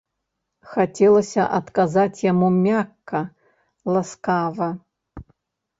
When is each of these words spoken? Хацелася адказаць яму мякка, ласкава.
Хацелася 0.71 1.45
адказаць 1.59 2.19
яму 2.31 2.47
мякка, 2.65 3.23
ласкава. 3.95 4.77